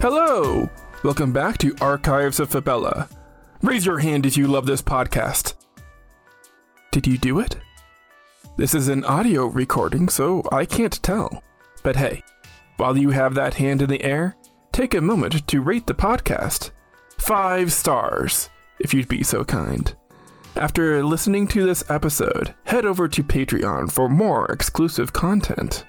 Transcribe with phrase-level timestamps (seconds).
[0.00, 0.66] Hello!
[1.04, 3.06] Welcome back to Archives of Fabella.
[3.60, 5.52] Raise your hand if you love this podcast.
[6.90, 7.58] Did you do it?
[8.56, 11.42] This is an audio recording, so I can't tell.
[11.82, 12.22] But hey,
[12.78, 14.36] while you have that hand in the air,
[14.72, 16.70] take a moment to rate the podcast.
[17.18, 18.48] Five stars,
[18.78, 19.94] if you'd be so kind.
[20.56, 25.84] After listening to this episode, head over to Patreon for more exclusive content.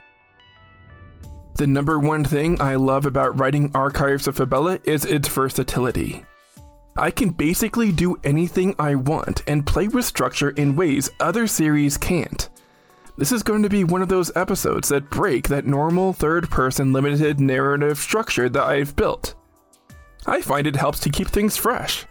[1.55, 6.25] The number one thing I love about writing Archives of Fabella is its versatility.
[6.97, 11.97] I can basically do anything I want and play with structure in ways other series
[11.97, 12.49] can't.
[13.17, 16.93] This is going to be one of those episodes that break that normal third person
[16.93, 19.35] limited narrative structure that I've built.
[20.25, 22.05] I find it helps to keep things fresh.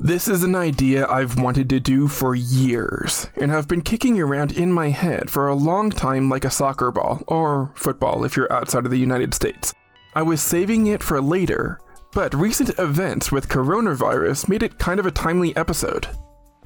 [0.00, 4.52] This is an idea I've wanted to do for years, and have been kicking around
[4.52, 8.52] in my head for a long time like a soccer ball, or football if you're
[8.52, 9.72] outside of the United States.
[10.14, 11.78] I was saving it for later,
[12.12, 16.08] but recent events with coronavirus made it kind of a timely episode.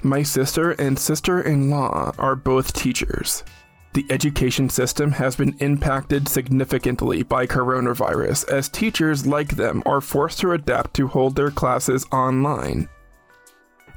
[0.03, 3.45] My sister and sister in law are both teachers.
[3.93, 10.41] The education system has been impacted significantly by coronavirus as teachers like them are forced
[10.41, 12.89] to adapt to hold their classes online.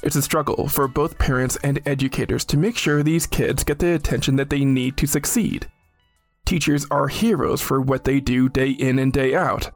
[0.04, 3.94] It's a struggle for both parents and educators to make sure these kids get the
[3.94, 5.68] attention that they need to succeed.
[6.46, 9.70] Teachers are heroes for what they do day in and day out,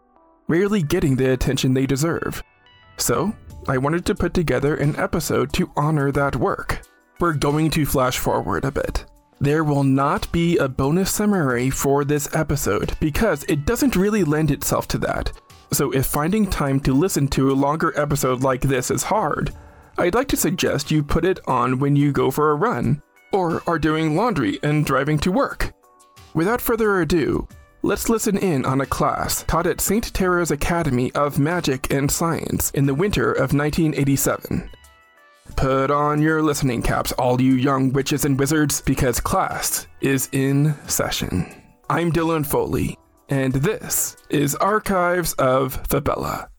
[0.48, 2.42] rarely getting the attention they deserve.
[2.98, 3.36] So,
[3.68, 6.82] I wanted to put together an episode to honor that work.
[7.20, 9.06] We're going to flash forward a bit.
[9.40, 14.50] There will not be a bonus summary for this episode because it doesn't really lend
[14.50, 15.32] itself to that.
[15.72, 19.54] So, if finding time to listen to a longer episode like this is hard,
[19.98, 23.02] I'd like to suggest you put it on when you go for a run,
[23.32, 25.74] or are doing laundry and driving to work.
[26.34, 27.48] Without further ado,
[27.82, 30.14] let's listen in on a class taught at St.
[30.14, 34.70] Tara's Academy of Magic and Science in the winter of 1987.
[35.56, 40.76] Put on your listening caps, all you young witches and wizards, because class is in
[40.88, 41.46] session.
[41.90, 42.98] I'm Dylan Foley,
[43.30, 46.50] and this is Archives of Fabella.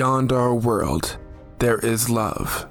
[0.00, 1.18] Beyond our world,
[1.58, 2.66] there is love.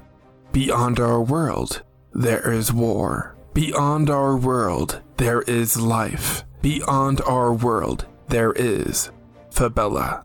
[0.50, 1.82] Beyond our world,
[2.12, 3.36] there is war.
[3.54, 6.42] Beyond our world, there is life.
[6.60, 9.12] Beyond our world, there is
[9.52, 10.24] Fabella.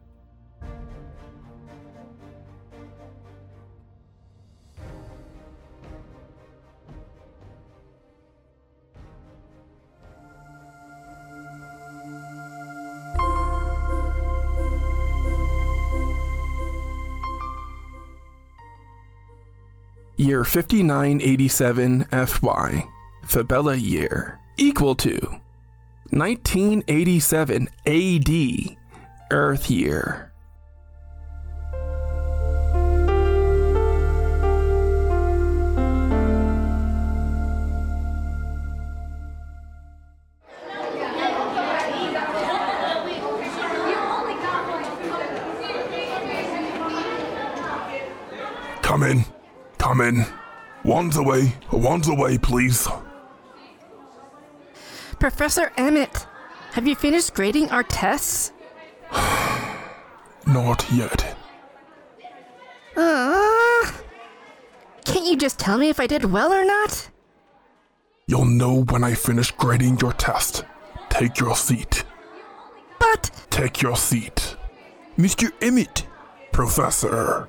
[20.36, 22.84] Year 5987 FY,
[23.24, 25.18] Fabella year, equal to
[26.10, 28.78] 1987 AD,
[29.32, 30.34] Earth year.
[49.96, 50.26] Come in.
[50.84, 51.54] One's away.
[51.72, 52.86] One's away, please.
[55.20, 56.28] Professor Emmett,
[56.74, 58.52] have you finished grading our tests?
[60.46, 61.38] Not yet.
[62.98, 63.90] Uh,
[65.06, 67.10] can't you just tell me if I did well or not?
[68.28, 70.66] You'll know when I finish grading your test.
[71.08, 72.04] Take your seat.
[73.00, 73.32] But.
[73.50, 74.58] Take your seat.
[75.18, 75.54] Mr.
[75.62, 76.06] Emmett.
[76.52, 77.48] Professor.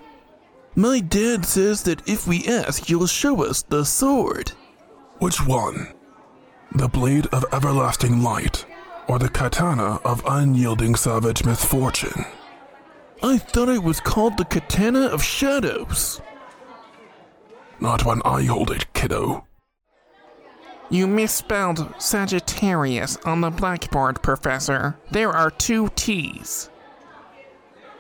[0.79, 4.53] My dad says that if we ask, you'll show us the sword.
[5.21, 5.89] Which one?
[6.75, 8.67] The blade of everlasting light,
[9.09, 12.27] or the katana of unyielding savage misfortune?
[13.23, 16.21] I thought it was called the katana of shadows.
[17.81, 19.47] Not when I hold it, kiddo.
[20.91, 24.99] You misspelled Sagittarius on the blackboard, Professor.
[25.11, 26.69] There are two T's.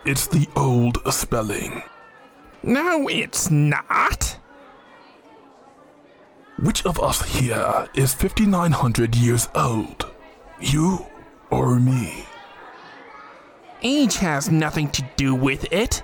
[0.04, 1.82] It's the old spelling.
[2.66, 4.38] No, it's not.
[6.58, 10.10] Which of us here is 5,900 years old?
[10.60, 11.06] You
[11.48, 12.26] or me?
[13.82, 16.02] Age has nothing to do with it.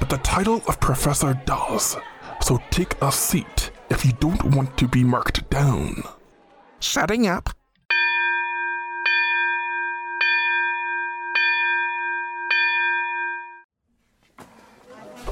[0.00, 1.96] But the title of professor does.
[2.42, 6.02] so take a seat if you don't want to be marked down.
[6.80, 7.50] Shutting up.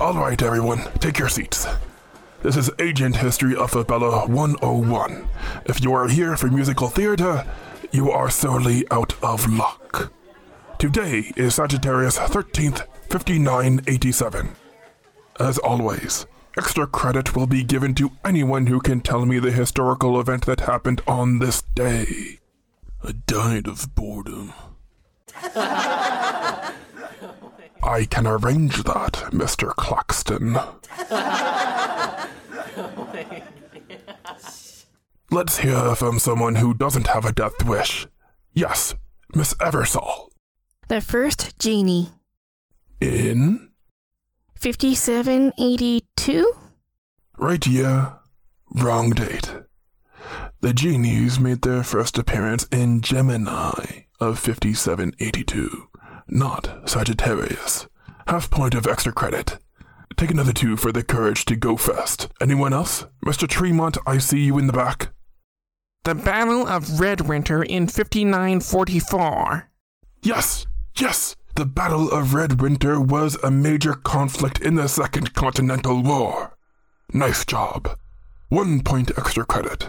[0.00, 1.68] All right, everyone, take your seats.
[2.42, 5.28] This is Ancient History of Fabella 101.
[5.66, 7.46] If you are here for musical theater,
[7.92, 10.12] you are sorely out of luck.
[10.78, 14.56] Today is Sagittarius 13th, 5987.
[15.38, 16.26] As always,
[16.58, 20.60] extra credit will be given to anyone who can tell me the historical event that
[20.60, 22.40] happened on this day.
[23.04, 24.54] I died of boredom.
[27.84, 29.74] I can arrange that, Mr.
[29.76, 30.56] Claxton.
[35.30, 38.06] Let's hear from someone who doesn't have a death wish.
[38.52, 38.94] Yes,
[39.34, 40.30] Miss Eversole.
[40.88, 42.08] The first genie.
[43.00, 43.70] In?
[44.54, 46.52] 5782?
[47.36, 48.12] Right year,
[48.70, 49.52] wrong date.
[50.60, 55.88] The genies made their first appearance in Gemini of 5782,
[56.28, 57.86] not Sagittarius.
[58.26, 59.58] Half point of extra credit.
[60.16, 62.28] Take another two for the courage to go first.
[62.40, 63.06] Anyone else?
[63.24, 63.48] Mr.
[63.48, 65.08] Tremont, I see you in the back.
[66.04, 69.70] The Battle of Red Winter in 5944.
[70.22, 70.66] Yes,
[70.96, 71.34] yes!
[71.56, 76.56] The Battle of Red Winter was a major conflict in the Second Continental War.
[77.12, 77.96] Nice job.
[78.48, 79.88] One point extra credit.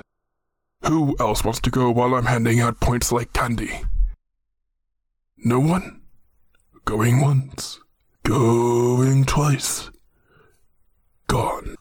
[0.88, 3.82] Who else wants to go while I'm handing out points like candy?
[5.38, 6.02] No one?
[6.86, 7.80] Going once.
[8.24, 9.90] Going twice.
[11.26, 11.78] Gone.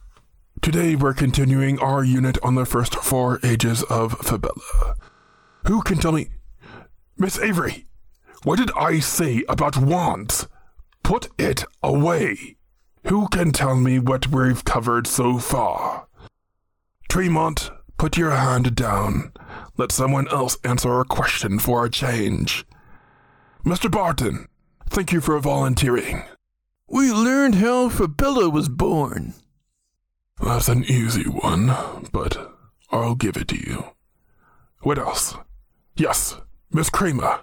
[0.62, 4.96] Today we're continuing our unit on the first four ages of Fabella.
[5.66, 6.28] Who can tell me?
[7.18, 7.84] Miss Avery,
[8.44, 10.48] what did I say about wands?
[11.02, 12.56] Put it away.
[13.08, 16.06] Who can tell me what we've covered so far?
[17.10, 19.34] Tremont, put your hand down.
[19.76, 22.64] Let someone else answer a question for a change.
[23.66, 23.90] Mr.
[23.90, 24.48] Barton,
[24.94, 26.22] thank you for volunteering.
[26.88, 29.34] We learned how Fabella was born.
[30.40, 31.74] That's an easy one,
[32.12, 32.54] but
[32.92, 33.86] I'll give it to you.
[34.82, 35.34] What else?
[35.96, 36.36] Yes,
[36.70, 37.40] Miss Kramer.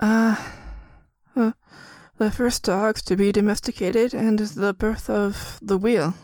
[0.00, 0.34] Uh,
[1.36, 1.52] uh,
[2.16, 6.14] the first dogs to be domesticated and the birth of the wheel.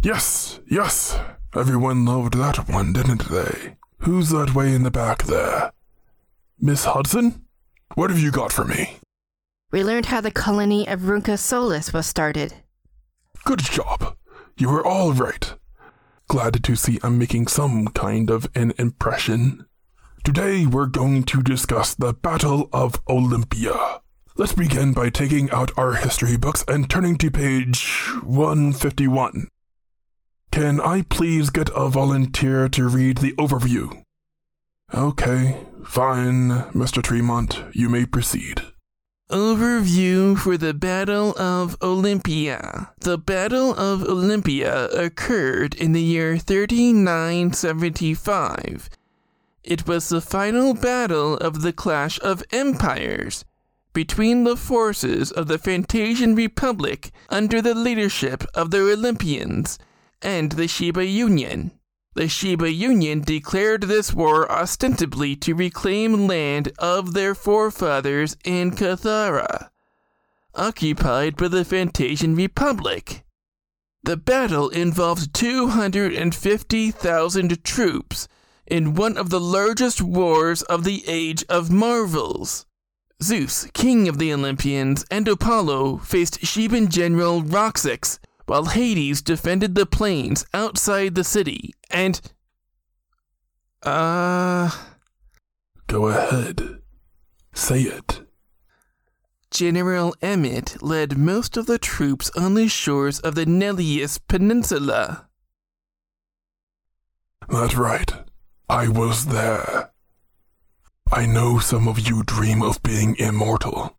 [0.00, 1.18] Yes, yes.
[1.54, 3.76] Everyone loved that one, didn't they?
[3.98, 5.72] Who's that way in the back there?
[6.58, 7.43] Miss Hudson?
[7.94, 8.96] What have you got for me?
[9.70, 12.54] We learned how the colony of Runca Solis was started.
[13.44, 14.16] Good job.
[14.56, 15.54] You were all right.
[16.28, 19.66] Glad to see I'm making some kind of an impression.
[20.24, 24.00] Today we're going to discuss the Battle of Olympia.
[24.36, 29.48] Let's begin by taking out our history books and turning to page 151.
[30.50, 34.03] Can I please get a volunteer to read the overview?
[34.96, 37.02] Okay, fine, Mr.
[37.02, 38.62] Tremont, you may proceed.
[39.28, 42.92] Overview for the Battle of Olympia.
[43.00, 48.88] The Battle of Olympia occurred in the year 3975.
[49.64, 53.44] It was the final battle of the Clash of Empires
[53.94, 59.76] between the forces of the Fantasian Republic under the leadership of the Olympians
[60.22, 61.72] and the Sheba Union.
[62.14, 69.70] The Sheba Union declared this war ostensibly to reclaim land of their forefathers in Cathara,
[70.54, 73.24] occupied by the Fantasian Republic.
[74.04, 78.28] The battle involved 250,000 troops
[78.66, 82.66] in one of the largest wars of the Age of Marvels.
[83.22, 89.86] Zeus, king of the Olympians, and Apollo faced Sheban general Roxas, while Hades defended the
[89.86, 92.20] plains outside the city, and.
[93.82, 94.70] Uh.
[95.86, 96.80] Go ahead.
[97.52, 98.22] Say it.
[99.50, 105.28] General Emmett led most of the troops on the shores of the Nereus Peninsula.
[107.48, 108.12] That's right.
[108.68, 109.92] I was there.
[111.12, 113.96] I know some of you dream of being immortal.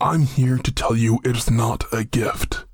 [0.00, 2.64] I'm here to tell you it's not a gift.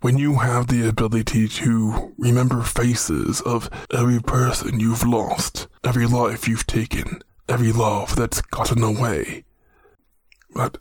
[0.00, 6.46] When you have the ability to remember faces of every person you've lost, every life
[6.46, 9.44] you've taken, every love that's gotten away,
[10.54, 10.76] that,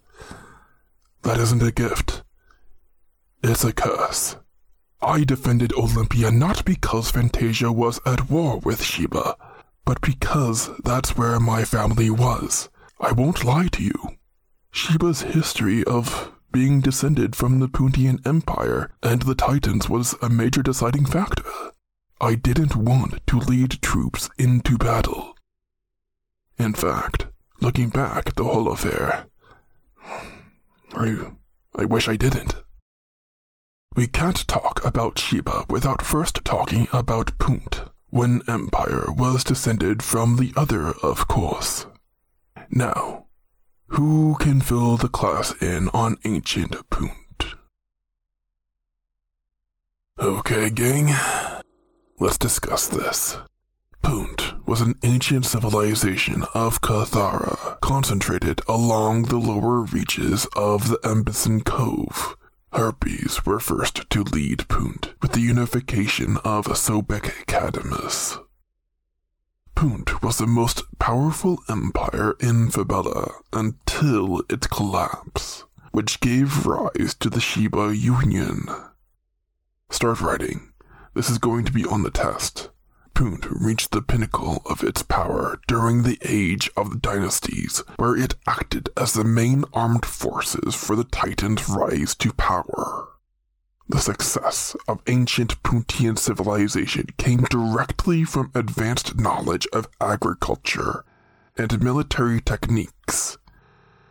[1.23, 2.23] that isn't a gift.
[3.41, 4.35] It's a curse.
[5.01, 9.37] I defended Olympia not because Fantasia was at war with Sheba,
[9.85, 12.69] but because that's where my family was.
[12.99, 14.17] I won't lie to you.
[14.71, 20.63] Sheba's history of being descended from the Puntian Empire and the Titans was a major
[20.63, 21.43] deciding factor.
[22.21, 25.35] I didn't want to lead troops into battle.
[26.57, 27.27] In fact,
[27.59, 29.25] looking back at the whole affair,
[30.93, 31.31] I,
[31.75, 32.55] I wish I didn't.
[33.97, 37.81] We can't talk about Sheba without first talking about Punt.
[38.11, 41.85] One empire was descended from the other, of course.
[42.69, 43.24] Now,
[43.87, 47.55] who can fill the class in on ancient Punt?
[50.19, 51.13] Okay, gang,
[52.19, 53.37] let's discuss this.
[54.01, 61.63] Punt was an ancient civilization of Cathara, concentrated along the lower reaches of the Embison
[61.63, 62.37] Cove.
[62.71, 68.44] Harpies were first to lead Punt with the unification of Sobek Cadamus.
[69.75, 77.29] Punt was the most powerful empire in Fabella until its collapse, which gave rise to
[77.29, 78.67] the Sheba Union.
[79.89, 80.71] Start writing.
[81.13, 82.69] This is going to be on the test.
[83.13, 88.35] Punt reached the pinnacle of its power during the Age of the Dynasties, where it
[88.47, 93.09] acted as the main armed forces for the Titans' rise to power.
[93.87, 101.05] The success of ancient Puntian civilization came directly from advanced knowledge of agriculture
[101.57, 103.37] and military techniques.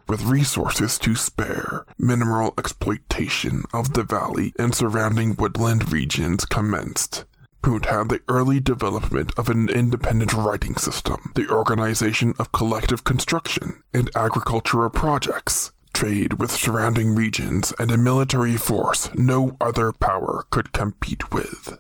[0.09, 7.25] With resources to spare, mineral exploitation of the valley and surrounding woodland regions commenced
[7.65, 13.83] Punt had the early development of an independent writing system, the organization of collective construction
[13.95, 20.73] and agricultural projects, trade with surrounding regions, and a military force no other power could
[20.73, 21.79] compete with.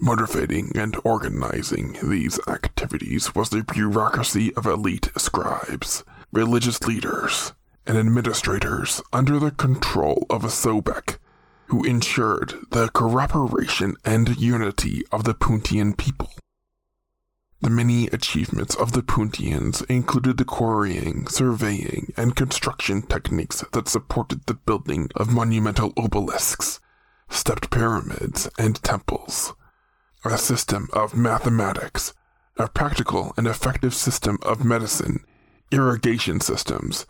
[0.00, 7.54] Motivating and organizing these activities was the bureaucracy of elite scribes, religious leaders,
[7.86, 11.18] and administrators under the control of a Sobek
[11.68, 16.30] who ensured the cooperation and unity of the Puntian people.
[17.60, 24.44] The many achievements of the Puntians included the quarrying, surveying, and construction techniques that supported
[24.46, 26.80] the building of monumental obelisks,
[27.30, 29.54] stepped pyramids, and temples,
[30.24, 32.12] a system of mathematics,
[32.58, 35.24] a practical and effective system of medicine,
[35.70, 37.06] irrigation systems,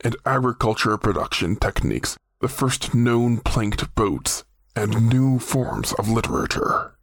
[0.00, 4.44] and agriculture production techniques the first known planked boats,
[4.76, 6.93] and new forms of literature.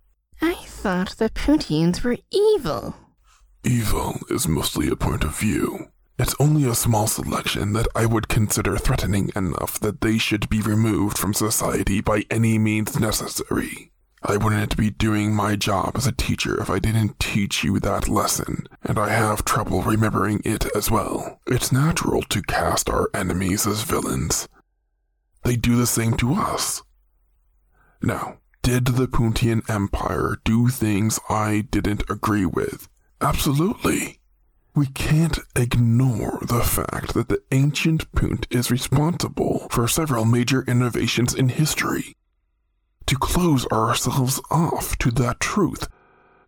[0.42, 2.96] I thought the Puntians were evil.
[3.64, 5.88] Evil is mostly a point of view.
[6.18, 10.62] It's only a small selection that I would consider threatening enough that they should be
[10.62, 13.92] removed from society by any means necessary.
[14.24, 18.08] I wouldn't be doing my job as a teacher if I didn't teach you that
[18.08, 21.40] lesson, and I have trouble remembering it as well.
[21.48, 24.48] It's natural to cast our enemies as villains,
[25.44, 26.84] they do the same to us.
[28.02, 32.88] Now, did the Puntian Empire do things I didn't agree with?
[33.20, 34.20] Absolutely.
[34.76, 41.34] We can't ignore the fact that the ancient Punt is responsible for several major innovations
[41.34, 42.16] in history.
[43.08, 45.88] To close ourselves off to that truth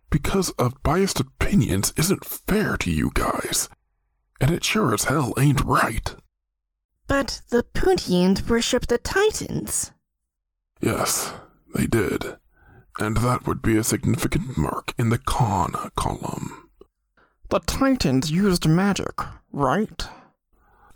[0.08, 3.68] because of biased opinions isn't fair to you guys,
[4.40, 6.14] and it sure as hell ain't right.
[7.06, 9.90] But the Puntians worship the Titans.
[10.80, 11.32] Yes,
[11.74, 12.36] they did.
[12.98, 16.70] And that would be a significant mark in the con column.
[17.50, 19.20] The Titans used magic,
[19.52, 20.06] right?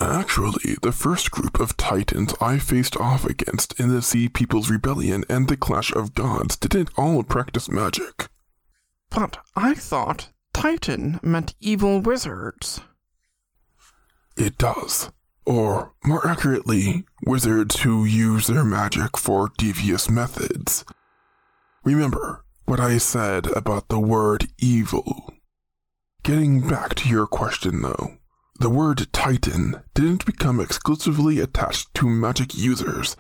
[0.00, 5.24] Actually, the first group of Titans I faced off against in the Sea People's Rebellion
[5.28, 8.28] and the Clash of Gods didn't all practice magic.
[9.10, 12.80] But I thought Titan meant evil wizards.
[14.36, 15.10] It does
[15.48, 20.84] or more accurately, wizards who use their magic for devious methods.
[21.82, 25.32] Remember what I said about the word evil.
[26.22, 28.18] Getting back to your question though,
[28.60, 33.16] the word Titan didn't become exclusively attached to magic users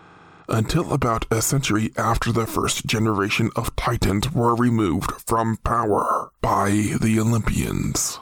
[0.50, 6.68] until about a century after the first generation of Titans were removed from power by
[7.00, 8.20] the Olympians.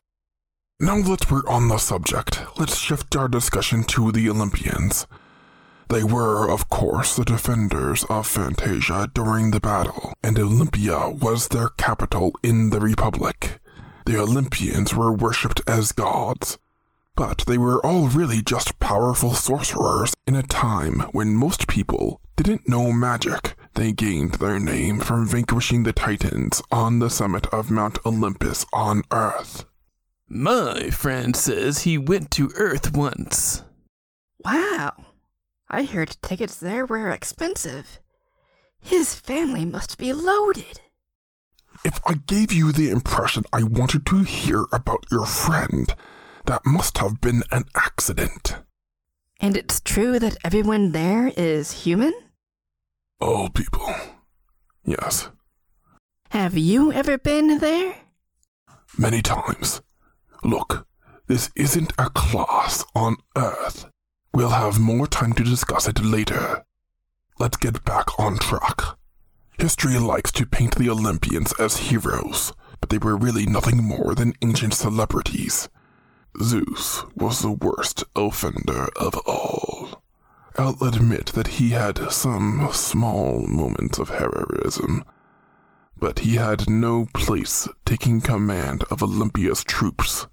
[0.79, 5.07] Now that we're on the subject, let's shift our discussion to the Olympians.
[5.89, 11.71] They were, of course, the defenders of Fantasia during the battle, and Olympia was their
[11.71, 13.59] capital in the Republic.
[14.05, 16.59] The Olympians were worshipped as gods,
[17.15, 22.69] but they were all really just powerful sorcerers in a time when most people didn't
[22.69, 23.55] know magic.
[23.77, 29.05] They gained their name from vanquishing the Titans on the summit of Mount Olympus on
[29.11, 29.65] Earth.
[30.29, 33.63] My friend says he went to Earth once.
[34.45, 34.93] Wow.
[35.69, 38.01] I heard tickets there were expensive.
[38.81, 40.81] His family must be loaded.
[41.85, 45.95] If I gave you the impression I wanted to hear about your friend,
[46.47, 48.57] that must have been an accident.
[49.41, 52.15] And it's true that everyone there is human?
[53.21, 53.95] All people.
[54.85, 55.31] Yes,
[56.31, 57.97] Have you ever been there?
[58.99, 59.83] many times.
[60.43, 60.87] Look,
[61.27, 63.87] this isn't a class on Earth.
[64.33, 66.65] We'll have more time to discuss it later.
[67.39, 68.81] Let's get back on track.
[69.59, 74.35] History likes to paint the Olympians as heroes, but they were really nothing more than
[74.43, 75.69] ancient celebrities.
[76.43, 80.03] Zeus was the worst offender of all.
[80.59, 85.05] I'll admit that he had some small moments of heroism,
[85.99, 90.27] but he had no place taking command of Olympia's troops.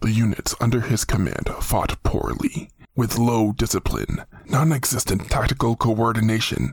[0.00, 6.72] The units under his command fought poorly, with low discipline, non existent tactical coordination,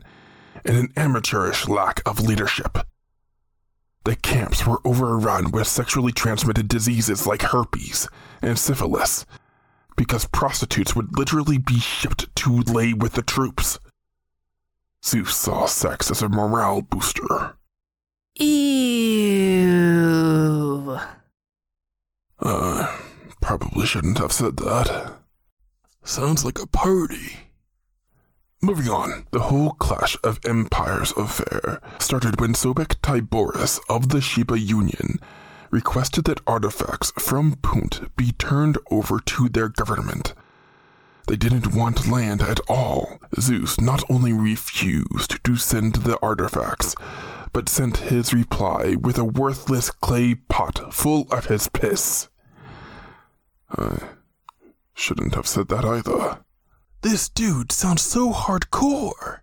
[0.64, 2.78] and an amateurish lack of leadership.
[4.04, 8.08] The camps were overrun with sexually transmitted diseases like herpes
[8.40, 9.26] and syphilis,
[9.96, 13.78] because prostitutes would literally be shipped to lay with the troops.
[15.04, 17.57] Zeus saw sex as a morale booster.
[18.38, 19.98] Ew.
[22.40, 22.96] Uh,
[23.40, 25.14] probably shouldn't have said that.
[26.04, 27.36] Sounds like a party.
[28.62, 34.58] Moving on, the whole Clash of Empires affair started when Sobek Tiboris of the Sheba
[34.58, 35.18] Union
[35.70, 40.34] requested that artifacts from Punt be turned over to their government.
[41.26, 43.18] They didn't want land at all.
[43.38, 46.94] Zeus not only refused to send the artifacts,
[47.52, 52.28] but sent his reply with a worthless clay pot full of his piss.
[53.70, 53.98] I
[54.94, 56.38] shouldn't have said that either.
[57.02, 59.40] This dude sounds so hardcore.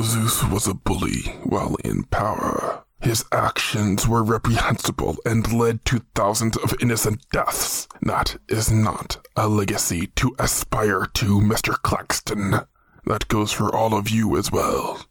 [0.00, 2.84] Zeus was a bully while in power.
[3.00, 7.88] His actions were reprehensible and led to thousands of innocent deaths.
[8.02, 11.80] That is not a legacy to aspire to, Mr.
[11.80, 12.60] Claxton.
[13.06, 15.06] That goes for all of you as well.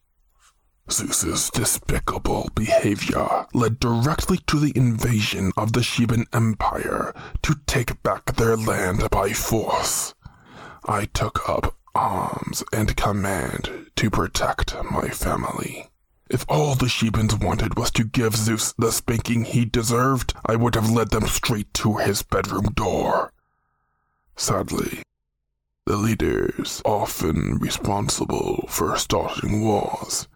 [0.91, 8.35] Zeus's despicable behavior led directly to the invasion of the Sheban Empire to take back
[8.35, 10.13] their land by force.
[10.85, 15.89] I took up arms and command to protect my family.
[16.29, 20.75] If all the Shebans wanted was to give Zeus the spanking he deserved, I would
[20.75, 23.31] have led them straight to his bedroom door.
[24.35, 25.01] Sadly,
[25.85, 30.27] the leaders, often responsible for starting wars,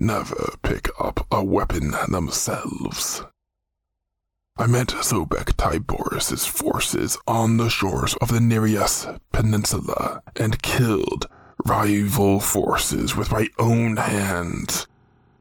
[0.00, 3.22] never pick up a weapon themselves.
[4.56, 11.26] I met Sobek Tiboris's forces on the shores of the Nereus Peninsula and killed
[11.64, 14.86] rival forces with my own hands.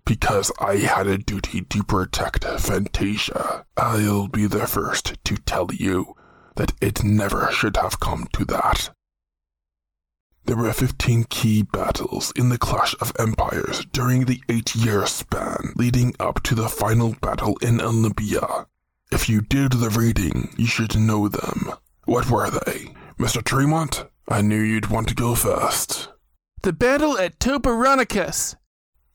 [0.05, 6.15] Because I had a duty to protect Fantasia, I'll be the first to tell you
[6.55, 8.89] that it never should have come to that.
[10.45, 15.73] There were 15 key battles in the Clash of Empires during the eight year span
[15.75, 18.67] leading up to the final battle in Olympia.
[19.11, 21.71] If you did the reading, you should know them.
[22.05, 22.93] What were they?
[23.17, 23.41] Mr.
[23.43, 24.05] Tremont?
[24.27, 26.09] I knew you'd want to go first.
[26.61, 28.55] The battle at Toporonacus.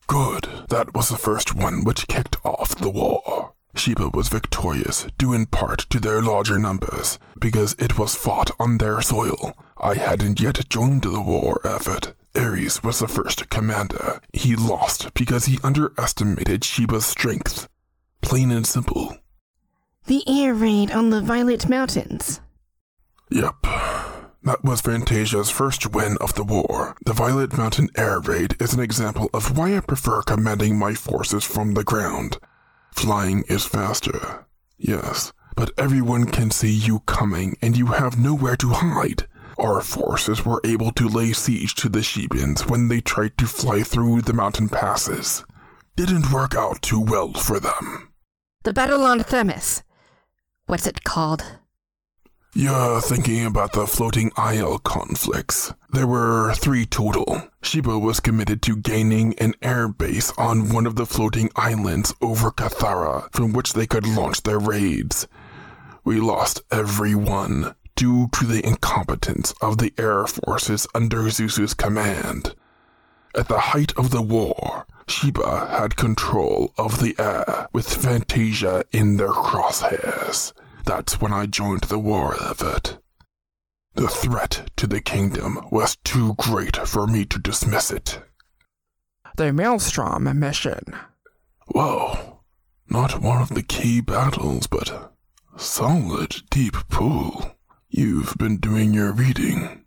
[0.07, 0.47] Good.
[0.69, 3.53] That was the first one which kicked off the war.
[3.75, 8.77] Sheba was victorious, due in part to their larger numbers, because it was fought on
[8.77, 9.53] their soil.
[9.77, 12.13] I hadn't yet joined the war effort.
[12.35, 14.21] Ares was the first commander.
[14.33, 17.67] He lost because he underestimated Sheba's strength.
[18.21, 19.17] Plain and simple.
[20.05, 22.41] The air raid on the Violet Mountains.
[23.31, 23.55] Yep.
[24.43, 26.95] That was Fantasia's first win of the war.
[27.05, 31.43] The Violet Mountain air raid is an example of why I prefer commanding my forces
[31.43, 32.37] from the ground.
[32.99, 34.45] Flying is faster,
[34.77, 39.25] yes, but everyone can see you coming and you have nowhere to hide.
[39.57, 43.83] Our forces were able to lay siege to the Shebans when they tried to fly
[43.83, 45.45] through the mountain passes.
[45.95, 48.11] Didn't work out too well for them.
[48.63, 49.81] The battle on Themis.
[50.65, 51.45] What's it called?
[52.55, 55.71] You're thinking about the floating isle conflicts.
[55.91, 57.43] There were three total.
[57.61, 62.49] Sheba was committed to gaining an air base on one of the floating islands over
[62.49, 65.27] Cathara, from which they could launch their raids.
[66.03, 72.55] We lost every one due to the incompetence of the air forces under Zeus's command.
[73.35, 79.17] At the height of the war, Sheba had control of the air with Fantasia in
[79.17, 80.53] their crosshairs.
[80.89, 82.97] That's when I joined the war effort.
[83.93, 88.19] The threat to the kingdom was too great for me to dismiss it.
[89.37, 90.81] The Maelstrom mission.
[91.67, 92.39] Whoa,
[92.89, 95.13] not one of the key battles, but
[95.55, 97.55] solid, deep pool.
[97.89, 99.85] You've been doing your reading.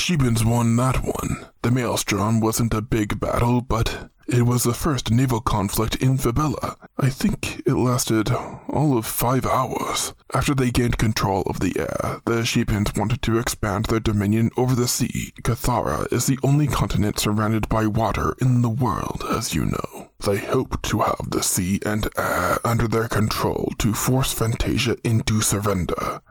[0.00, 1.46] Sheban's won that one.
[1.60, 6.76] The Maelstrom wasn't a big battle, but it was the first naval conflict in Fabella.
[6.98, 10.14] I think it lasted all of five hours.
[10.32, 14.74] After they gained control of the air, the Shebans wanted to expand their dominion over
[14.74, 15.34] the sea.
[15.42, 20.10] Cathara is the only continent surrounded by water in the world, as you know.
[20.24, 25.42] They hope to have the sea and air under their control to force Fantasia into
[25.42, 26.22] surrender.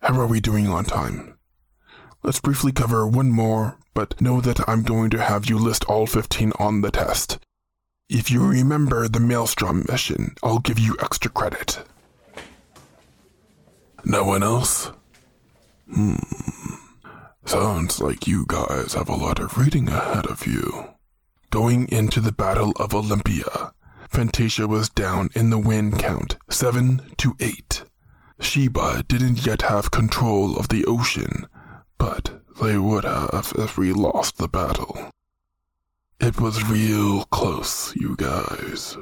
[0.00, 1.37] How are we doing on time?
[2.22, 6.06] Let's briefly cover one more, but know that I'm going to have you list all
[6.06, 7.38] 15 on the test.
[8.08, 11.82] If you remember the Maelstrom mission, I'll give you extra credit.
[14.04, 14.90] No one else?
[15.92, 16.16] Hmm.
[17.44, 20.88] Sounds like you guys have a lot of reading ahead of you.
[21.50, 23.72] Going into the Battle of Olympia,
[24.08, 27.84] Fantasia was down in the win count 7 to 8.
[28.40, 31.46] Sheba didn't yet have control of the ocean,
[31.98, 35.10] but they would have if we lost the battle.
[36.20, 38.96] It was real close, you guys.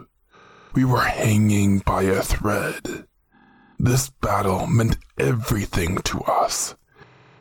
[0.75, 3.07] We were hanging by a thread.
[3.79, 6.75] This battle meant everything to us.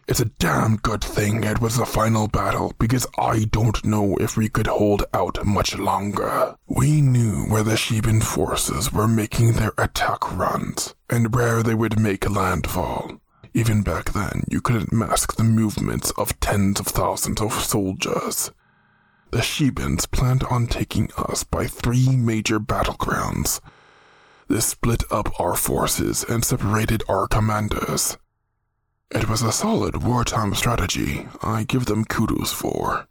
[0.07, 4.37] It's a damn good thing it was the final battle because I don't know if
[4.37, 6.55] we could hold out much longer.
[6.67, 11.99] We knew where the Sheban forces were making their attack runs and where they would
[11.99, 13.19] make landfall.
[13.55, 18.51] Even back then, you couldn't mask the movements of tens of thousands of soldiers.
[19.31, 23.61] The Shebans planned on taking us by three major battlegrounds.
[24.49, 28.17] This split up our forces and separated our commanders.
[29.09, 33.07] It was a solid wartime strategy I give them kudos for.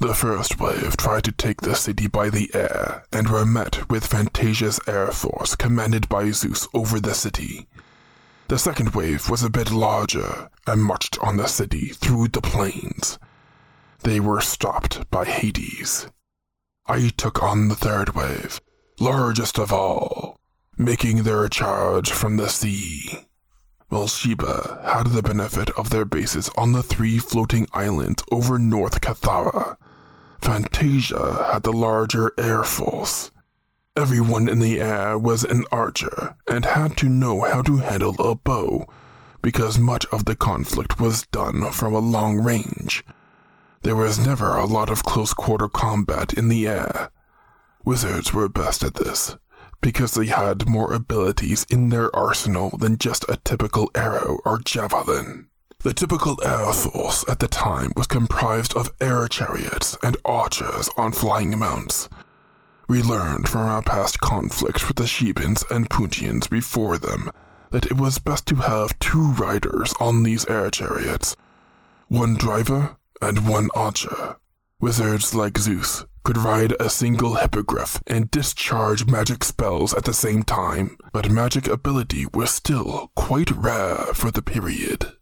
[0.00, 4.08] The first wave tried to take the city by the air and were met with
[4.08, 7.68] Fantasia's air force commanded by Zeus over the city.
[8.48, 13.18] The second wave was a bit larger and marched on the city through the plains.
[14.04, 16.06] They were stopped by Hades.
[16.86, 18.60] I took on the third wave,
[19.00, 20.38] largest of all,
[20.78, 23.26] making their charge from the sea.
[23.88, 29.00] While Sheba had the benefit of their bases on the three floating islands over North
[29.00, 29.76] Cathara,
[30.40, 33.32] Fantasia had the larger air force.
[33.96, 38.34] Everyone in the air was an archer and had to know how to handle a
[38.34, 38.86] bow,
[39.40, 43.02] because much of the conflict was done from a long range.
[43.80, 47.10] There was never a lot of close quarter combat in the air.
[47.86, 49.38] Wizards were best at this,
[49.80, 55.48] because they had more abilities in their arsenal than just a typical arrow or javelin.
[55.78, 61.12] The typical air force at the time was comprised of air chariots and archers on
[61.12, 62.10] flying mounts.
[62.88, 67.30] We learned from our past conflicts with the Shebans and Puntians before them
[67.70, 71.34] that it was best to have two riders on these air chariots
[72.08, 74.36] one driver and one archer.
[74.80, 80.44] Wizards like Zeus could ride a single hippogriff and discharge magic spells at the same
[80.44, 85.15] time, but magic ability was still quite rare for the period.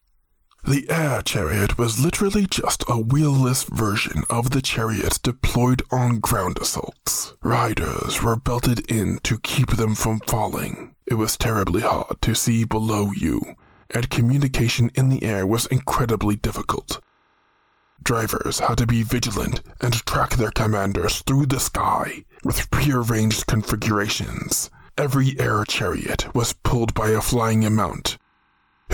[0.67, 6.57] The air chariot was literally just a wheelless version of the chariot deployed on ground
[6.59, 7.35] assaults.
[7.43, 10.95] Riders were belted in to keep them from falling.
[11.05, 13.43] It was terribly hard to see below you,
[13.91, 16.99] and communication in the air was incredibly difficult.
[18.03, 24.71] Drivers had to be vigilant and track their commanders through the sky with prearranged configurations.
[24.97, 28.17] Every air chariot was pulled by a flying mount.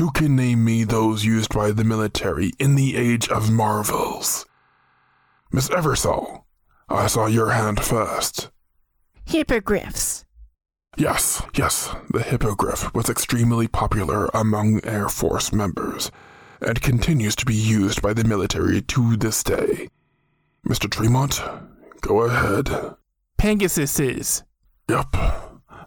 [0.00, 4.46] Who can name me those used by the military in the Age of Marvels?
[5.52, 6.44] Miss Eversole,
[6.88, 8.48] I saw your hand first.
[9.26, 10.24] Hippogriffs.
[10.96, 16.10] Yes, yes, the hippogriff was extremely popular among Air Force members
[16.62, 19.90] and continues to be used by the military to this day.
[20.66, 20.90] Mr.
[20.90, 21.42] Tremont,
[22.00, 22.94] go ahead.
[23.36, 24.44] Pegasuses.
[24.88, 25.14] Yep,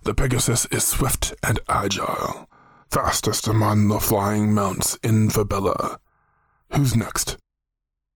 [0.04, 2.48] the Pegasus is swift and agile,
[2.94, 6.00] fastest among the flying mounts in Fabella.
[6.76, 7.38] Who's next?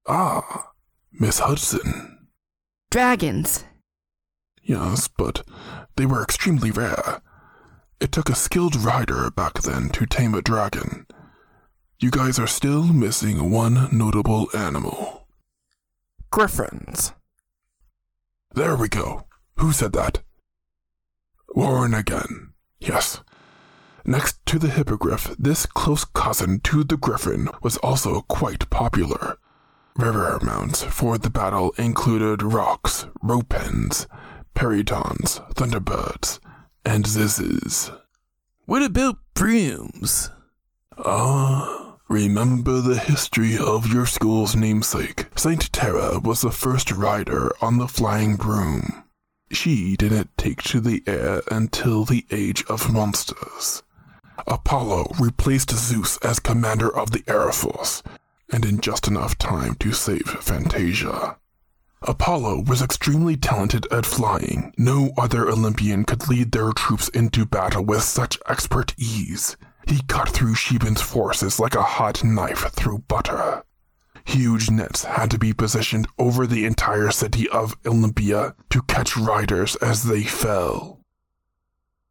[0.08, 0.70] Ah,
[1.12, 2.28] Miss Hudson.
[2.92, 3.66] Dragons.
[4.62, 5.42] Yes, but
[5.96, 7.22] they were extremely rare.
[8.00, 11.08] It took a skilled rider back then to tame a dragon.
[12.00, 15.26] You guys are still missing one notable animal.
[16.30, 17.14] Griffins.
[18.54, 19.26] There we go.
[19.58, 20.22] Who said that?
[21.56, 22.54] Warren again.
[22.80, 23.22] Yes.
[24.10, 29.38] Next to the hippogriff, this close cousin to the griffin was also quite popular.
[29.98, 34.08] River mounts for the battle included rocs, ropens,
[34.56, 36.40] perytons, thunderbirds,
[36.86, 37.92] and zizzes.
[38.64, 40.30] What about brooms?
[40.98, 45.26] Ah, remember the history of your school's namesake.
[45.36, 49.04] Saint Terra was the first rider on the flying broom.
[49.52, 53.84] She didn't take to the air until the age of monsters.
[54.46, 58.04] Apollo replaced Zeus as commander of the Air Force,
[58.52, 61.38] and in just enough time to save Fantasia.
[62.04, 64.72] Apollo was extremely talented at flying.
[64.78, 69.58] No other Olympian could lead their troops into battle with such expert ease.
[69.88, 73.64] He cut through Sheban's forces like a hot knife through butter.
[74.26, 79.76] Huge nets had to be positioned over the entire city of Olympia to catch riders
[79.78, 80.97] as they fell.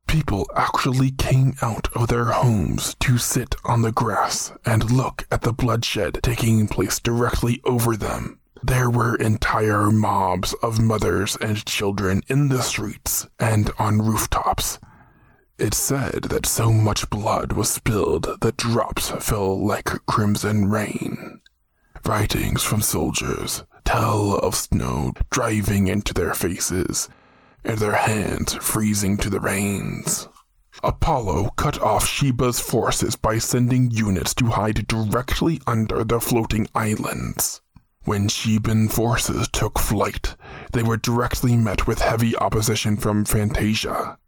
[0.07, 5.43] People actually came out of their homes to sit on the grass and look at
[5.43, 8.39] the bloodshed taking place directly over them.
[8.63, 14.79] There were entire mobs of mothers and children in the streets and on rooftops.
[15.59, 21.41] It said that so much blood was spilled that drops fell like crimson rain.
[22.05, 27.09] Writings from soldiers tell of snow driving into their faces
[27.67, 30.29] and their hands freezing to the reins.
[30.83, 37.61] Apollo cut off Sheba's forces by sending units to hide directly under the floating islands.
[38.05, 40.37] When Sheban forces took flight,
[40.73, 44.19] they were directly met with heavy opposition from Fantasia.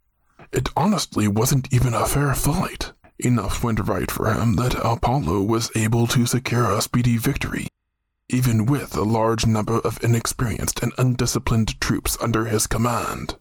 [0.51, 2.91] It honestly wasn't even a fair fight.
[3.19, 7.67] Enough went right for him that Apollo was able to secure a speedy victory,
[8.29, 13.35] even with a large number of inexperienced and undisciplined troops under his command.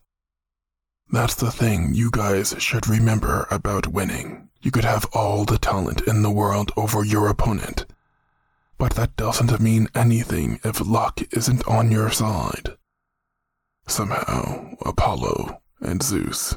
[1.10, 4.48] That's the thing you guys should remember about winning.
[4.60, 7.86] You could have all the talent in the world over your opponent,
[8.76, 12.76] but that doesn't mean anything if luck isn't on your side.
[13.86, 16.56] Somehow, Apollo and Zeus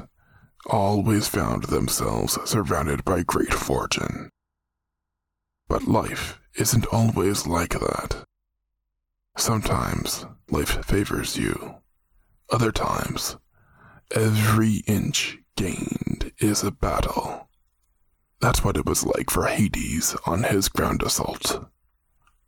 [0.66, 4.30] always found themselves surrounded by great fortune.
[5.68, 8.24] But life isn't always like that.
[9.36, 11.76] Sometimes life favors you.
[12.50, 13.36] Other times,
[14.14, 17.48] every inch gained is a battle.
[18.40, 21.64] That's what it was like for Hades on his ground assault.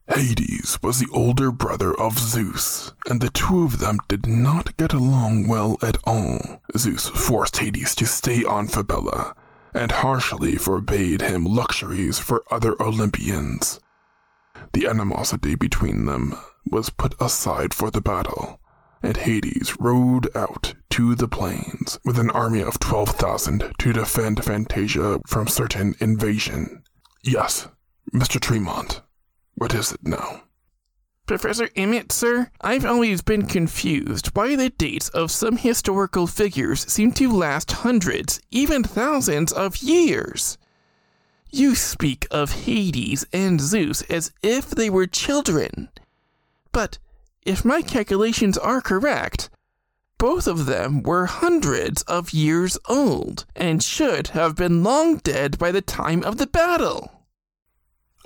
[0.07, 4.93] Hades was the older brother of Zeus, and the two of them did not get
[4.93, 6.61] along well at all.
[6.77, 9.35] Zeus forced Hades to stay on Fabella,
[9.73, 13.81] and harshly forbade him luxuries for other Olympians.
[14.75, 16.37] The animosity between them
[16.69, 18.61] was put aside for the battle,
[19.05, 25.21] and Hades rode out to the plains with an army of 12,000 to defend Fantasia
[25.29, 26.83] from certain invasion.
[27.23, 27.69] Yes,
[28.13, 28.41] Mr.
[28.41, 29.01] Tremont,
[29.55, 30.43] what is it now?
[31.27, 37.13] Professor Emmett, sir, I've always been confused why the dates of some historical figures seem
[37.13, 40.59] to last hundreds, even thousands of years.
[41.57, 45.89] You speak of Hades and Zeus as if they were children.
[46.73, 46.99] But
[47.47, 49.51] if my calculations are correct,
[50.19, 55.71] both of them were hundreds of years old and should have been long dead by
[55.71, 57.23] the time of the battle.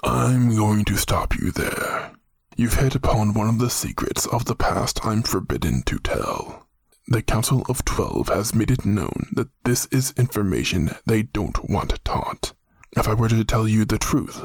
[0.03, 2.13] I'm going to stop you there.
[2.57, 6.67] You've hit upon one of the secrets of the past I'm forbidden to tell.
[7.07, 12.03] The Council of Twelve has made it known that this is information they don't want
[12.07, 12.55] taught.
[12.97, 14.43] If I were to tell you the truth,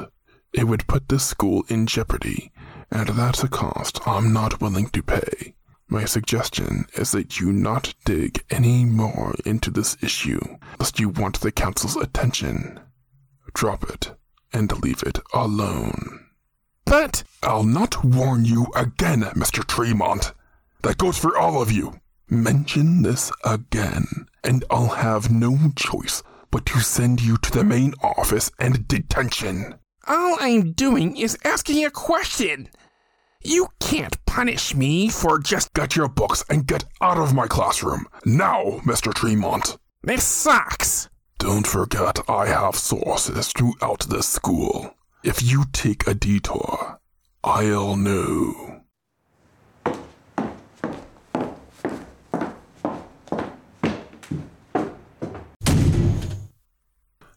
[0.52, 2.52] it would put this school in jeopardy,
[2.90, 5.54] and that's a cost I'm not willing to pay.
[5.88, 10.40] My suggestion is that you not dig any more into this issue,
[10.78, 12.80] lest you want the Council's attention.
[13.54, 14.12] Drop it
[14.52, 16.26] and leave it alone.
[16.84, 19.66] But I'll not warn you again, Mr.
[19.66, 20.32] Tremont.
[20.82, 22.00] That goes for all of you.
[22.28, 26.22] Mention this again, and I'll have no choice
[26.54, 29.74] but to send you to the main office and detention.
[30.06, 32.68] All I'm doing is asking a question.
[33.42, 35.74] You can't punish me for just.
[35.74, 38.06] Get your books and get out of my classroom.
[38.24, 39.12] Now, Mr.
[39.12, 39.76] Tremont.
[40.04, 41.08] This sucks.
[41.40, 44.94] Don't forget I have sources throughout the school.
[45.24, 47.00] If you take a detour,
[47.42, 48.83] I'll know.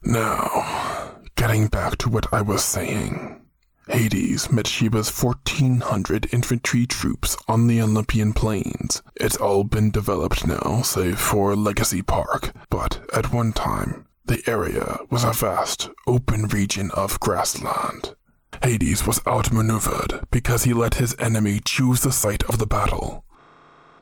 [0.09, 3.41] Now, getting back to what I was saying.
[3.89, 9.03] Hades met Sheba's 1,400 infantry troops on the Olympian plains.
[9.17, 14.97] It's all been developed now, save for Legacy Park, but at one time, The area
[15.09, 18.15] was a vast, open region of grassland.
[18.63, 23.25] Hades was outmaneuvered because he let his enemy choose the site of the battle.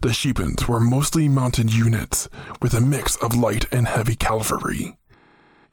[0.02, 2.30] The Shebans were mostly mounted units
[2.62, 4.98] with a mix of light and heavy cavalry.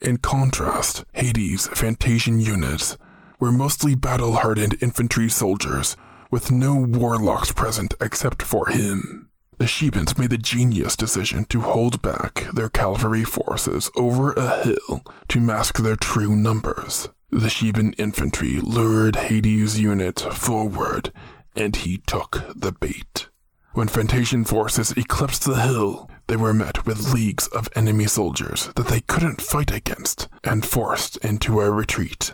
[0.03, 2.97] In contrast, Hades' Fantasian units
[3.39, 5.95] were mostly battle hardened infantry soldiers
[6.29, 9.29] with no warlocks present except for him.
[9.59, 15.03] The Shebans made the genius decision to hold back their cavalry forces over a hill
[15.29, 17.07] to mask their true numbers.
[17.29, 21.13] The Sheban infantry lured Hades' unit forward,
[21.55, 23.29] and he took the bait.
[23.71, 28.87] When Fantasian forces eclipsed the hill, they were met with leagues of enemy soldiers that
[28.87, 32.33] they couldn't fight against and forced into a retreat.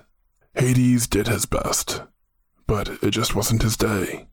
[0.55, 2.03] Hades did his best,
[2.67, 4.27] but it just wasn't his day.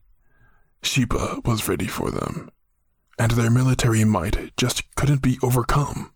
[0.83, 2.49] Sheba was ready for them,
[3.17, 6.11] and their military might just couldn't be overcome.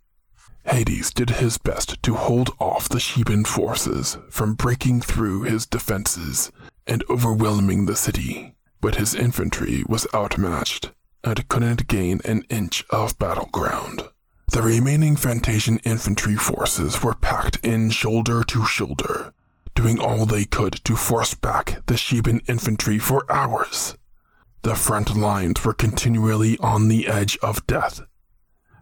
[0.66, 6.52] Hades did his best to hold off the Sheban forces from breaking through his defenses
[6.86, 10.92] and overwhelming the city, but his infantry was outmatched
[11.24, 14.04] and couldn't gain an inch of battleground.
[14.52, 19.34] The remaining Fantasian infantry forces were packed in shoulder to shoulder,
[19.76, 23.96] doing all they could to force back the Sheban infantry for hours.
[24.64, 28.02] The front lines were continually on the edge of death,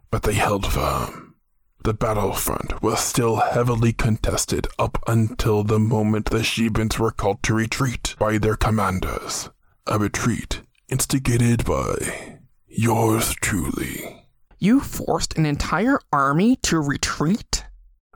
[0.09, 1.35] but they held firm.
[1.83, 7.53] The battlefront was still heavily contested up until the moment the Shebans were called to
[7.53, 9.49] retreat by their commanders.
[9.87, 14.25] A retreat instigated by yours truly.
[14.57, 17.65] You forced an entire army to retreat?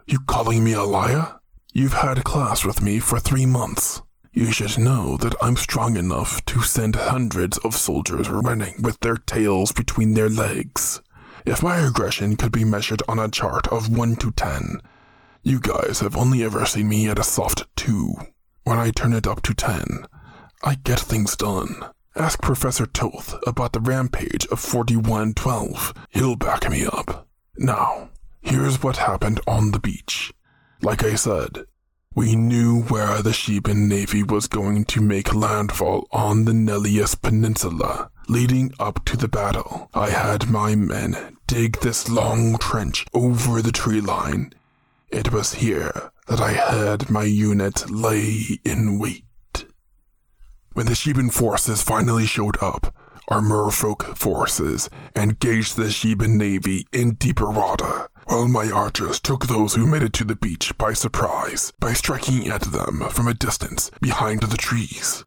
[0.06, 1.40] You calling me a liar?
[1.72, 4.02] You've had class with me for three months.
[4.34, 9.18] You should know that I'm strong enough to send hundreds of soldiers running with their
[9.18, 11.02] tails between their legs.
[11.46, 14.80] If my aggression could be measured on a chart of 1 to 10,
[15.44, 18.14] you guys have only ever seen me at a soft 2.
[18.64, 20.06] When I turn it up to 10,
[20.64, 21.76] I get things done.
[22.16, 25.94] Ask Professor Toth about the rampage of 4112.
[26.12, 27.28] He'll back me up.
[27.58, 30.32] Now, here's what happened on the beach.
[30.84, 31.66] Like I said,
[32.14, 38.12] we knew where the Sheban Navy was going to make landfall on the Nereus Peninsula.
[38.30, 43.72] Leading up to the battle, I had my men dig this long trench over the
[43.72, 44.54] tree line.
[45.10, 49.26] It was here that I had my unit lay in wait.
[50.74, 52.96] When the Sheban forces finally showed up,
[53.28, 59.76] our merfolk forces engaged the Sheban navy in deeper water, while my archers took those
[59.76, 63.92] who made it to the beach by surprise by striking at them from a distance
[64.02, 65.24] behind the trees.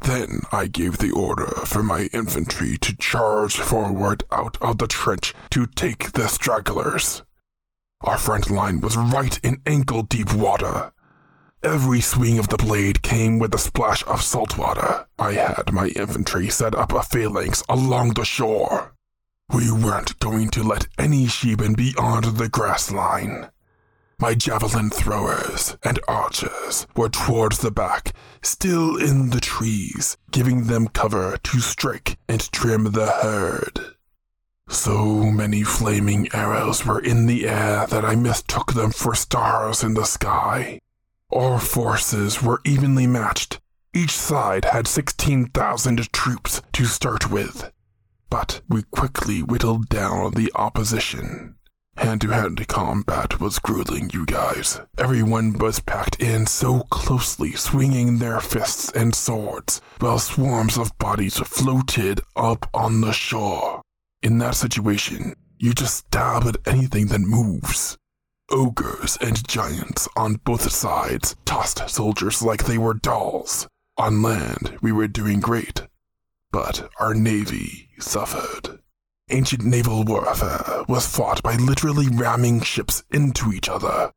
[0.00, 5.34] Then I gave the order for my infantry to charge forward out of the trench
[5.50, 7.22] to take the stragglers.
[8.00, 10.92] Our front line was right in ankle deep water.
[11.62, 15.06] Every swing of the blade came with a splash of salt water.
[15.18, 18.94] I had my infantry set up a phalanx along the shore.
[19.52, 23.50] We weren't going to let any Sheban beyond the grass line.
[24.18, 30.88] My javelin throwers and archers were towards the back, still in the trees, giving them
[30.88, 33.96] cover to strike and trim the herd.
[34.68, 39.94] So many flaming arrows were in the air that I mistook them for stars in
[39.94, 40.80] the sky.
[41.32, 43.60] Our forces were evenly matched.
[43.92, 47.72] Each side had 16,000 troops to start with.
[48.30, 51.56] But we quickly whittled down the opposition.
[51.96, 54.80] Hand to hand combat was grueling, you guys.
[54.98, 61.38] Everyone was packed in so closely, swinging their fists and swords, while swarms of bodies
[61.38, 63.82] floated up on the shore.
[64.22, 67.96] In that situation, you just stab at anything that moves.
[68.50, 73.66] Ogres and giants on both sides tossed soldiers like they were dolls.
[73.98, 75.88] On land, we were doing great,
[76.52, 78.78] but our navy suffered.
[79.30, 84.12] Ancient naval warfare was fought by literally ramming ships into each other.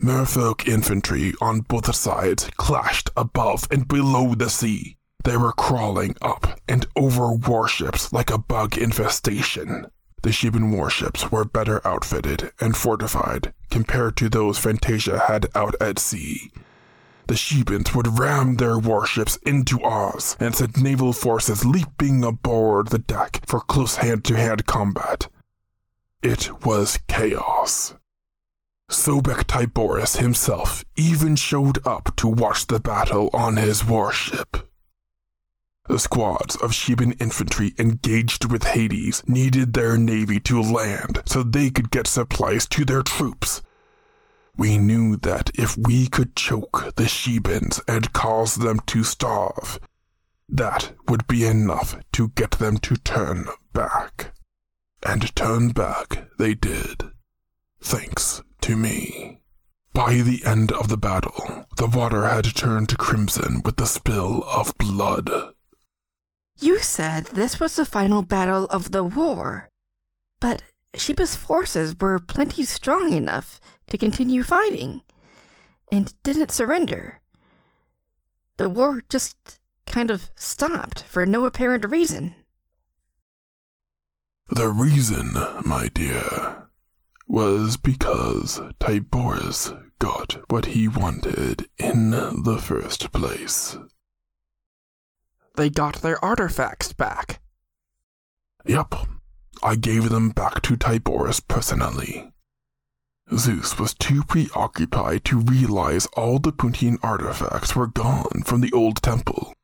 [0.00, 4.96] Merfolk infantry on both sides clashed above and below the sea.
[5.24, 9.90] They were crawling up and over warships like a bug infestation.
[10.24, 15.98] The Sheban warships were better outfitted and fortified compared to those Fantasia had out at
[15.98, 16.50] sea,
[17.26, 22.98] the Shebans would ram their warships into Oz and send naval forces leaping aboard the
[22.98, 25.28] deck for close hand to hand combat.
[26.22, 27.92] It was chaos.
[28.90, 34.70] Sobek Tiboris himself even showed up to watch the battle on his warship.
[35.86, 41.70] The squads of Sheban infantry engaged with Hades needed their navy to land so they
[41.70, 43.62] could get supplies to their troops
[44.56, 49.80] We knew that if we could choke the Shebans and cause them to starve,
[50.48, 54.32] that would be enough to get them to turn back.
[55.04, 57.02] And turn back they did,
[57.80, 59.40] thanks to me.
[59.92, 64.76] By the end of the battle, the water had turned crimson with the spill of
[64.78, 65.53] blood.
[66.58, 69.68] You said this was the final battle of the war,
[70.40, 70.62] but
[70.94, 75.02] Sheba's forces were plenty strong enough to continue fighting
[75.90, 77.20] and didn't surrender.
[78.56, 82.34] The war just kind of stopped for no apparent reason.
[84.48, 85.32] The reason,
[85.64, 86.68] my dear,
[87.26, 93.76] was because Tiboris got what he wanted in the first place.
[95.56, 97.40] They got their artifacts back.
[98.66, 98.94] Yep,
[99.62, 102.32] I gave them back to Tiboris personally.
[103.34, 109.02] Zeus was too preoccupied to realize all the Puntian artifacts were gone from the old
[109.02, 109.54] temple.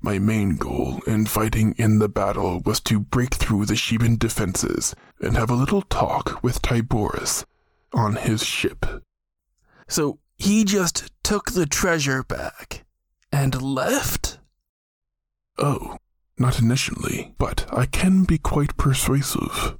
[0.00, 4.94] My main goal in fighting in the battle was to break through the Sheban defenses
[5.20, 7.44] and have a little talk with Tiboris
[7.92, 8.86] on his ship.
[9.88, 12.84] So he just took the treasure back
[13.32, 14.29] and left?
[15.60, 15.98] Oh,
[16.38, 19.76] not initially, but I can be quite persuasive.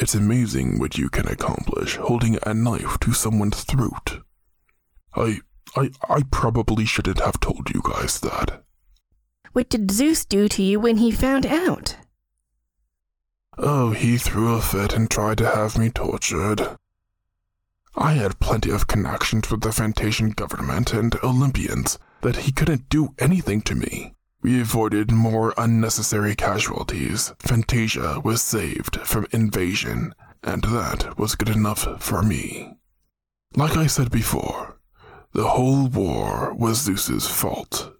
[0.00, 4.20] It's amazing what you can accomplish holding a knife to someone's throat.
[5.14, 5.40] I
[5.76, 8.62] I I probably shouldn't have told you guys that.
[9.52, 11.96] What did Zeus do to you when he found out?
[13.58, 16.76] Oh, he threw a fit and tried to have me tortured.
[17.96, 23.14] I had plenty of connections with the Fantasian government and Olympians that he couldn't do
[23.18, 24.14] anything to me.
[24.44, 27.32] We avoided more unnecessary casualties.
[27.38, 32.76] Fantasia was saved from invasion, and that was good enough for me.
[33.56, 34.78] Like I said before,
[35.32, 37.94] the whole war was Zeus's fault.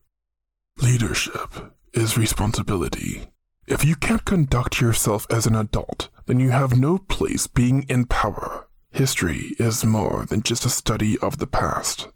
[0.82, 3.28] Leadership is responsibility.
[3.66, 8.05] If you can't conduct yourself as an adult, then you have no place being in
[8.05, 8.68] power.
[8.90, 12.09] History is more than just a study of the past.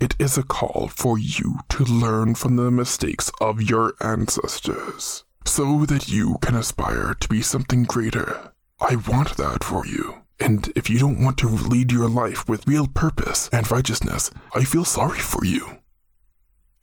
[0.00, 5.84] It is a call for you to learn from the mistakes of your ancestors so
[5.86, 8.52] that you can aspire to be something greater.
[8.80, 10.22] I want that for you.
[10.38, 14.62] And if you don't want to lead your life with real purpose and righteousness, I
[14.62, 15.78] feel sorry for you.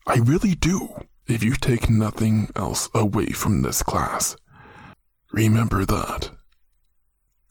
[0.05, 0.89] I really do.
[1.25, 4.35] If you take nothing else away from this class,
[5.31, 6.31] remember that.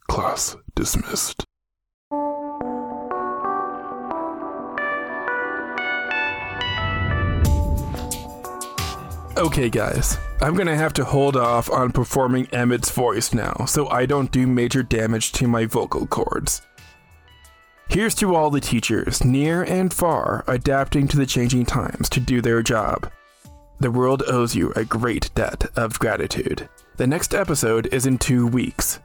[0.07, 1.43] Class dismissed.
[9.37, 14.05] Okay, guys, I'm gonna have to hold off on performing Emmett's voice now so I
[14.05, 16.61] don't do major damage to my vocal cords.
[17.89, 22.41] Here's to all the teachers, near and far, adapting to the changing times to do
[22.41, 23.11] their job.
[23.81, 26.69] The world owes you a great debt of gratitude.
[26.95, 28.99] The next episode is in two weeks.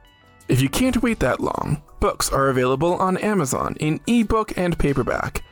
[0.47, 5.43] If you can't wait that long, books are available on Amazon in ebook and paperback.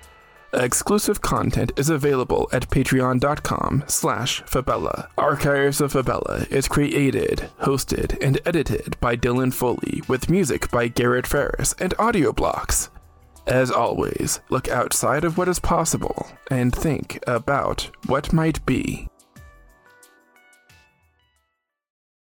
[0.53, 5.09] Exclusive content is available at patreon.com slash Fabella.
[5.17, 11.27] Archives of Fabella is created, hosted, and edited by Dylan Foley with music by Garrett
[11.27, 12.89] Ferris and audio blocks.
[13.45, 19.07] As always, look outside of what is possible and think about what might be.